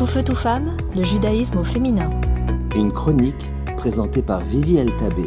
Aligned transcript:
Tout 0.00 0.06
feu, 0.06 0.24
tout 0.24 0.34
femme, 0.34 0.78
le 0.96 1.02
judaïsme 1.02 1.58
au 1.58 1.62
féminin. 1.62 2.10
Une 2.74 2.90
chronique 2.90 3.52
présentée 3.76 4.22
par 4.22 4.40
Vivi 4.40 4.76
Tabé. 4.96 5.26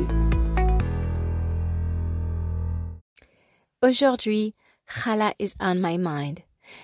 Aujourd'hui, 3.84 4.56
Chala 4.88 5.36
is 5.38 5.52
on 5.60 5.76
my 5.76 6.00
mind. 6.00 6.40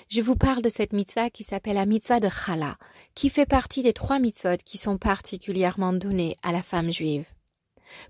Je 0.07 0.21
vous 0.21 0.36
parle 0.36 0.62
de 0.62 0.70
cette 0.70 0.94
mitzvah 0.94 1.32
qui 1.32 1.41
s'appelle 1.41 1.78
la 1.78 1.88
mitzvah 1.88 2.20
de 2.20 2.30
Chala, 2.30 2.78
qui 3.16 3.32
fait 3.32 3.48
partie 3.48 3.82
des 3.82 3.94
trois 3.94 4.20
mitzvot 4.20 4.58
qui 4.64 4.78
sont 4.78 5.00
particulièrement 5.00 5.92
données 5.92 6.38
à 6.44 6.52
la 6.52 6.62
femme 6.62 6.92
juive. 6.92 7.26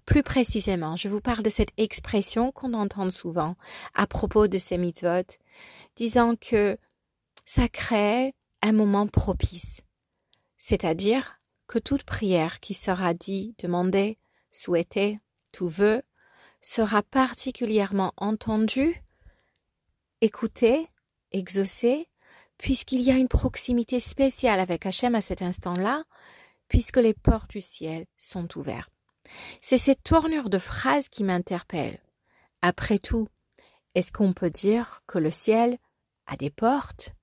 Plus 0.06 0.24
précisément, 0.24 0.98
je 0.98 1.08
vous 1.08 1.22
parle 1.22 1.44
de 1.44 1.50
cette 1.50 1.72
expression 1.78 2.52
qu'on 2.52 2.74
entend 2.74 3.10
souvent 3.12 3.56
à 3.96 4.08
propos 4.08 4.50
de 4.50 4.58
ces 4.58 4.78
mitzvot, 4.78 5.38
disant 5.96 6.36
que 6.36 6.78
ça 7.46 7.70
crée 7.70 8.34
un 8.62 8.72
moment 8.72 9.08
propice, 9.08 9.82
c'est-à-dire 10.58 11.40
que 11.68 11.80
toute 11.80 12.04
prière 12.04 12.60
qui 12.60 12.74
sera 12.74 13.14
dit, 13.14 13.56
demandée, 13.60 14.18
souhaitée, 14.52 15.20
tout 15.52 15.68
vœu, 15.68 16.02
sera 16.62 17.04
particulièrement 17.04 18.14
entendue, 18.18 19.02
écoutée, 20.22 20.88
exaucée, 21.32 22.10
puisqu'il 22.58 23.02
y 23.02 23.12
a 23.12 23.16
une 23.16 23.30
proximité 23.30 24.00
spéciale 24.00 24.60
avec 24.60 24.86
Hachem 24.86 25.16
à 25.16 25.22
cet 25.22 25.42
instant-là, 25.42 26.04
puisque 26.68 26.98
les 26.98 27.14
portes 27.14 27.50
du 27.52 27.62
ciel 27.62 28.06
sont 28.18 28.58
ouvertes. 28.58 28.92
C'est 29.62 29.78
cette 29.78 30.04
tournure 30.04 30.50
de 30.50 30.58
phrase 30.58 31.08
qui 31.08 31.24
m'interpelle. 31.24 32.02
Après 32.62 33.00
tout, 33.00 33.28
est-ce 33.96 34.12
qu'on 34.12 34.34
peut 34.34 34.50
dire 34.50 35.02
que 35.08 35.20
le 35.20 35.32
ciel 35.32 35.78
a 36.26 36.36
des 36.36 36.50
portes? 36.50 37.14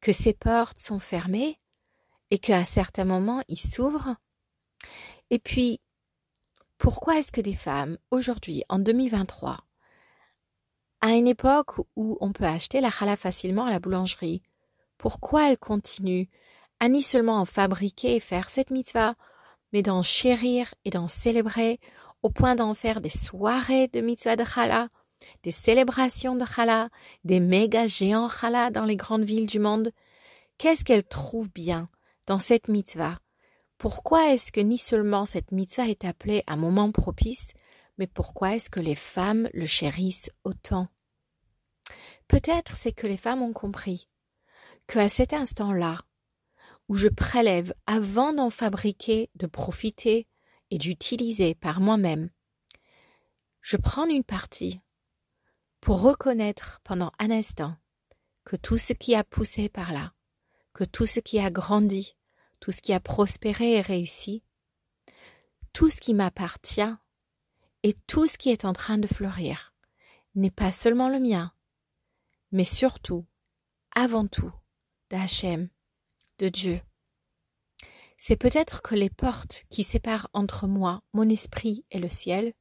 Que 0.00 0.12
ces 0.12 0.32
portes 0.32 0.78
sont 0.78 0.98
fermées 0.98 1.58
et 2.30 2.38
qu'à 2.38 2.64
certains 2.64 3.04
moments 3.04 3.42
ils 3.48 3.60
s'ouvrent. 3.60 4.16
Et 5.30 5.38
puis, 5.38 5.80
pourquoi 6.78 7.18
est-ce 7.18 7.32
que 7.32 7.40
des 7.40 7.56
femmes, 7.56 7.98
aujourd'hui, 8.10 8.64
en 8.68 8.78
2023, 8.78 9.58
à 11.00 11.10
une 11.10 11.28
époque 11.28 11.78
où 11.96 12.16
on 12.20 12.32
peut 12.32 12.44
acheter 12.44 12.80
la 12.80 12.90
challah 12.90 13.16
facilement 13.16 13.66
à 13.66 13.70
la 13.70 13.80
boulangerie, 13.80 14.42
pourquoi 14.96 15.50
elles 15.50 15.58
continuent 15.58 16.26
à 16.80 16.88
ni 16.88 17.02
seulement 17.02 17.40
en 17.40 17.44
fabriquer 17.44 18.16
et 18.16 18.20
faire 18.20 18.48
cette 18.50 18.70
mitzvah, 18.70 19.14
mais 19.72 19.82
d'en 19.82 20.02
chérir 20.02 20.74
et 20.84 20.90
d'en 20.90 21.08
célébrer 21.08 21.80
au 22.22 22.30
point 22.30 22.56
d'en 22.56 22.74
faire 22.74 23.00
des 23.00 23.10
soirées 23.10 23.88
de 23.88 24.00
mitzvah 24.00 24.36
de 24.36 24.44
challah 24.44 24.88
des 25.42 25.50
célébrations 25.50 26.36
de 26.36 26.44
challah, 26.44 26.90
des 27.24 27.40
méga 27.40 27.86
géants 27.86 28.28
challah 28.28 28.70
dans 28.70 28.84
les 28.84 28.96
grandes 28.96 29.24
villes 29.24 29.46
du 29.46 29.58
monde. 29.58 29.92
Qu'est-ce 30.58 30.84
qu'elle 30.84 31.04
trouve 31.04 31.50
bien 31.52 31.88
dans 32.26 32.38
cette 32.38 32.68
mitzvah? 32.68 33.18
Pourquoi 33.78 34.32
est-ce 34.32 34.50
que 34.50 34.60
ni 34.60 34.78
seulement 34.78 35.24
cette 35.24 35.52
mitzvah 35.52 35.88
est 35.88 36.04
appelée 36.04 36.42
un 36.46 36.56
moment 36.56 36.90
propice, 36.90 37.52
mais 37.96 38.06
pourquoi 38.06 38.54
est-ce 38.54 38.70
que 38.70 38.80
les 38.80 38.94
femmes 38.94 39.48
le 39.54 39.66
chérissent 39.66 40.30
autant? 40.44 40.88
Peut-être 42.26 42.76
c'est 42.76 42.92
que 42.92 43.06
les 43.06 43.16
femmes 43.16 43.42
ont 43.42 43.52
compris 43.52 44.08
qu'à 44.86 45.08
cet 45.08 45.32
instant-là, 45.32 46.00
où 46.88 46.94
je 46.94 47.08
prélève 47.08 47.74
avant 47.86 48.32
d'en 48.32 48.50
fabriquer, 48.50 49.30
de 49.34 49.46
profiter 49.46 50.26
et 50.70 50.78
d'utiliser 50.78 51.54
par 51.54 51.80
moi-même, 51.80 52.30
je 53.60 53.76
prends 53.76 54.06
une 54.06 54.24
partie 54.24 54.80
pour 55.80 56.00
reconnaître 56.02 56.80
pendant 56.84 57.12
un 57.18 57.30
instant 57.30 57.76
que 58.44 58.56
tout 58.56 58.78
ce 58.78 58.92
qui 58.92 59.14
a 59.14 59.24
poussé 59.24 59.68
par 59.68 59.92
là, 59.92 60.14
que 60.72 60.84
tout 60.84 61.06
ce 61.06 61.20
qui 61.20 61.38
a 61.38 61.50
grandi, 61.50 62.16
tout 62.60 62.72
ce 62.72 62.82
qui 62.82 62.92
a 62.92 63.00
prospéré 63.00 63.74
et 63.74 63.80
réussi, 63.80 64.42
tout 65.72 65.90
ce 65.90 66.00
qui 66.00 66.14
m'appartient 66.14 66.94
et 67.82 67.94
tout 68.06 68.26
ce 68.26 68.38
qui 68.38 68.50
est 68.50 68.64
en 68.64 68.72
train 68.72 68.98
de 68.98 69.06
fleurir 69.06 69.74
n'est 70.34 70.50
pas 70.50 70.72
seulement 70.72 71.08
le 71.08 71.20
mien, 71.20 71.52
mais 72.52 72.64
surtout, 72.64 73.26
avant 73.94 74.26
tout, 74.26 74.52
d'Hachem, 75.10 75.68
de 76.38 76.48
Dieu. 76.48 76.80
C'est 78.16 78.36
peut-être 78.36 78.82
que 78.82 78.94
les 78.94 79.10
portes 79.10 79.64
qui 79.70 79.84
séparent 79.84 80.28
entre 80.32 80.66
moi, 80.66 81.02
mon 81.12 81.28
esprit 81.28 81.84
et 81.90 81.98
le 81.98 82.08
ciel, 82.08 82.54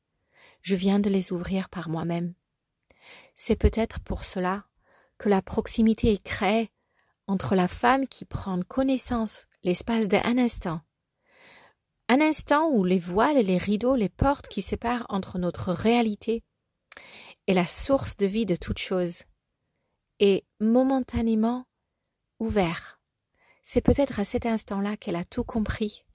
je 0.61 0.75
viens 0.75 1.00
de 1.00 1.09
les 1.09 1.31
ouvrir 1.31 1.69
par 1.69 1.89
moi-même. 1.89 2.33
C'est 3.35 3.56
peut-être 3.56 4.00
pour 4.00 4.23
cela 4.23 4.66
que 5.18 5.29
la 5.29 5.41
proximité 5.41 6.12
est 6.12 6.23
créée 6.23 6.72
entre 7.28 7.56
la 7.56 7.68
femme 7.68 8.07
qui 8.07 8.25
prend 8.25 8.62
connaissance 8.62 9.45
l'espace 9.63 10.07
d'un 10.07 10.38
instant. 10.38 10.81
Un 12.09 12.22
instant 12.22 12.69
où 12.69 12.84
les 12.84 13.00
voiles 13.00 13.38
et 13.38 13.44
les 13.44 13.57
rideaux, 13.57 13.95
les 13.95 14.09
portes 14.09 14.47
qui 14.47 14.62
séparent 14.62 15.06
entre 15.09 15.38
notre 15.40 15.73
réalité 15.73 16.44
et 17.47 17.53
la 17.53 17.68
source 17.68 18.16
de 18.18 18.25
vie 18.25 18.45
de 18.45 18.56
toute 18.56 18.79
chose 18.79 19.24
est 20.19 20.45
momentanément 20.59 21.66
ouvert. 22.39 23.01
C'est 23.62 23.81
peut-être 23.81 24.19
à 24.19 24.24
cet 24.24 24.45
instant-là 24.45 24.95
qu'elle 24.95 25.16
a 25.18 25.25
tout 25.25 25.44
compris 25.44 26.06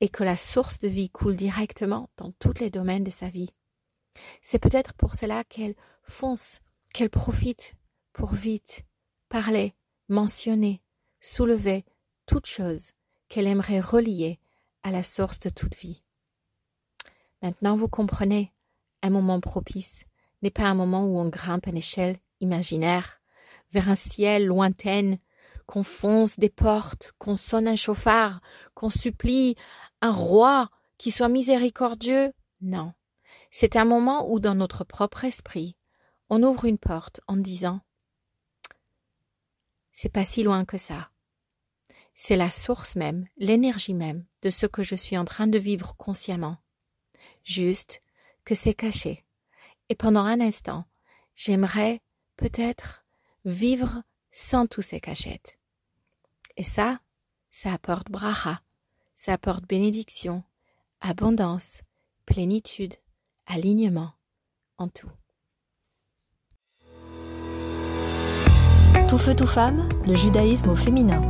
et 0.00 0.08
que 0.08 0.24
la 0.24 0.36
source 0.36 0.78
de 0.78 0.88
vie 0.88 1.10
coule 1.10 1.36
directement 1.36 2.08
dans 2.16 2.32
tous 2.38 2.54
les 2.60 2.70
domaines 2.70 3.04
de 3.04 3.10
sa 3.10 3.28
vie. 3.28 3.50
C'est 4.42 4.58
peut-être 4.58 4.94
pour 4.94 5.14
cela 5.14 5.44
qu'elle 5.44 5.74
fonce, 6.02 6.60
qu'elle 6.92 7.10
profite 7.10 7.74
pour 8.12 8.32
vite 8.32 8.82
parler, 9.28 9.74
mentionner, 10.08 10.82
soulever 11.20 11.84
toute 12.26 12.46
chose 12.46 12.92
qu'elle 13.28 13.46
aimerait 13.46 13.80
relier 13.80 14.38
à 14.82 14.90
la 14.90 15.02
source 15.02 15.38
de 15.40 15.50
toute 15.50 15.76
vie. 15.76 16.02
Maintenant 17.42 17.76
vous 17.76 17.88
comprenez, 17.88 18.52
un 19.02 19.10
moment 19.10 19.40
propice 19.40 20.04
n'est 20.42 20.50
pas 20.50 20.64
un 20.64 20.74
moment 20.74 21.06
où 21.06 21.18
on 21.18 21.28
grimpe 21.28 21.66
une 21.66 21.76
échelle 21.76 22.18
imaginaire 22.40 23.20
vers 23.70 23.88
un 23.88 23.94
ciel 23.94 24.46
lointain, 24.46 25.16
qu'on 25.66 25.82
fonce 25.82 26.38
des 26.38 26.48
portes, 26.48 27.12
qu'on 27.18 27.36
sonne 27.36 27.68
un 27.68 27.76
chauffard, 27.76 28.40
qu'on 28.74 28.88
supplie 28.88 29.54
un 30.00 30.10
roi 30.10 30.70
qui 30.96 31.10
soit 31.10 31.28
miséricordieux. 31.28 32.32
Non. 32.62 32.94
C'est 33.50 33.76
un 33.76 33.84
moment 33.84 34.30
où 34.30 34.40
dans 34.40 34.54
notre 34.54 34.84
propre 34.84 35.24
esprit, 35.24 35.76
on 36.28 36.42
ouvre 36.42 36.66
une 36.66 36.78
porte 36.78 37.20
en 37.26 37.36
disant 37.36 37.80
C'est 39.92 40.12
pas 40.12 40.24
si 40.24 40.42
loin 40.42 40.64
que 40.64 40.78
ça. 40.78 41.10
C'est 42.14 42.36
la 42.36 42.50
source 42.50 42.96
même, 42.96 43.26
l'énergie 43.36 43.94
même 43.94 44.26
de 44.42 44.50
ce 44.50 44.66
que 44.66 44.82
je 44.82 44.96
suis 44.96 45.16
en 45.16 45.24
train 45.24 45.46
de 45.46 45.58
vivre 45.58 45.96
consciemment. 45.96 46.58
Juste 47.44 48.02
que 48.44 48.54
c'est 48.54 48.74
caché. 48.74 49.24
Et 49.88 49.94
pendant 49.94 50.24
un 50.24 50.40
instant, 50.40 50.84
j'aimerais 51.36 52.02
peut-être 52.36 53.04
vivre 53.44 54.02
sans 54.32 54.66
tous 54.66 54.82
ces 54.82 55.00
cachettes. 55.00 55.58
Et 56.56 56.64
ça, 56.64 57.00
ça 57.50 57.72
apporte 57.72 58.10
bracha, 58.10 58.62
ça 59.14 59.32
apporte 59.32 59.64
bénédiction, 59.66 60.42
abondance, 61.00 61.82
plénitude, 62.26 62.94
alignement 63.48 64.12
en 64.78 64.88
tout. 64.88 65.10
Tout 69.08 69.18
feu, 69.18 69.34
tout 69.34 69.46
femme, 69.46 69.88
le 70.06 70.14
judaïsme 70.14 70.68
au 70.70 70.74
féminin. 70.74 71.20